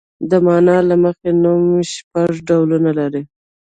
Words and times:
د 0.29 0.31
مانا 0.45 0.77
له 0.89 0.95
مخې 1.03 1.29
نوم 1.43 1.63
شپږ 1.93 2.31
ډولونه 2.47 2.91
لري. 2.99 3.23